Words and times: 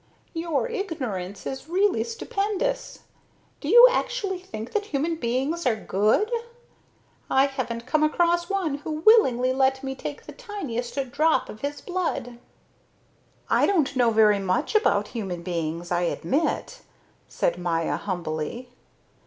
Your 0.33 0.67
ignorance 0.67 1.45
is 1.45 1.69
really 1.69 2.03
stupendous. 2.03 3.01
Do 3.59 3.67
you 3.67 3.87
actually 3.91 4.39
think 4.39 4.71
that 4.71 4.85
human 4.87 5.15
beings 5.15 5.67
are 5.67 5.75
good? 5.75 6.31
I 7.29 7.45
haven't 7.45 7.85
come 7.85 8.01
across 8.01 8.49
one 8.49 8.79
who 8.79 9.03
willingly 9.05 9.53
let 9.53 9.83
me 9.83 9.93
take 9.93 10.25
the 10.25 10.31
tiniest 10.31 10.97
drop 11.11 11.49
of 11.49 11.61
his 11.61 11.81
blood." 11.81 12.39
"I 13.47 13.67
don't 13.67 13.95
know 13.95 14.09
very 14.09 14.39
much 14.39 14.73
about 14.73 15.09
human 15.09 15.43
beings, 15.43 15.91
I 15.91 16.01
admit," 16.09 16.81
said 17.27 17.59
Maya 17.59 17.97
humbly. 17.97 18.69